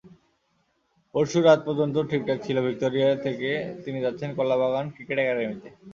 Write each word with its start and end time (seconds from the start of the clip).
পরশু 1.15 1.37
রাত 1.39 1.59
পর্যন্তও 1.67 2.09
ঠিকঠাক 2.11 2.37
ছিল 2.45 2.57
ভিক্টোরিয়া 2.67 3.09
থেকে 3.25 3.49
তিনি 3.83 3.97
যাচ্ছেন 4.05 4.29
কলাবাগান 4.37 4.85
ক্রিকেট 4.95 5.17
একাডেমিতে। 5.21 5.69